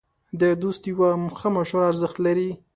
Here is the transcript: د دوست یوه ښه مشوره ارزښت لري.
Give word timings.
د 0.41 0.43
دوست 0.61 0.81
یوه 0.91 1.09
ښه 1.39 1.47
مشوره 1.55 1.85
ارزښت 1.91 2.17
لري. 2.25 2.49